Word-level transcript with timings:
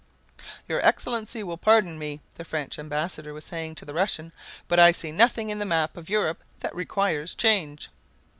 "Your 0.67 0.83
Excellency 0.83 1.43
will 1.43 1.59
pardon 1.59 1.99
me," 1.99 2.21
the 2.33 2.43
French 2.43 2.79
Ambassador 2.79 3.33
was 3.33 3.45
saying 3.45 3.75
to 3.75 3.85
the 3.85 3.93
Russian, 3.93 4.31
"but 4.67 4.79
I 4.79 4.91
see 4.93 5.11
nothing 5.11 5.51
in 5.51 5.59
the 5.59 5.63
map 5.63 5.95
of 5.95 6.09
Europe 6.09 6.43
that 6.61 6.73
requires 6.75 7.35
change. 7.35 7.91